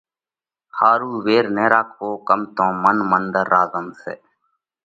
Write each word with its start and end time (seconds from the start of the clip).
ۿارُو 0.77 1.11
وير 1.25 1.45
نہ 1.55 1.65
راکوو 1.71 2.09
ڪم 2.27 2.41
تو 2.55 2.65
من 2.81 2.97
منۮر 3.09 3.45
را 3.51 3.63
زم 3.71 3.87
سئہ 4.01 4.15